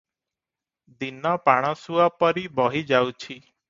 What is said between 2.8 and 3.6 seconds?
ଯାଉଛି।